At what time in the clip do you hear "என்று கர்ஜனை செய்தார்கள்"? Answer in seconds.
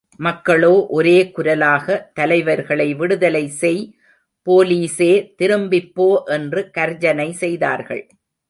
6.27-8.03